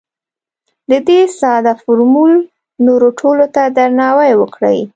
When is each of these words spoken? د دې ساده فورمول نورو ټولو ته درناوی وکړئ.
د 0.91 0.91
دې 1.07 1.21
ساده 1.39 1.73
فورمول 1.81 2.33
نورو 2.85 3.07
ټولو 3.19 3.45
ته 3.55 3.63
درناوی 3.77 4.31
وکړئ. 4.37 4.79